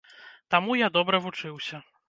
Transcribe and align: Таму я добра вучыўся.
Таму 0.55 0.79
я 0.79 0.87
добра 0.97 1.21
вучыўся. 1.29 1.87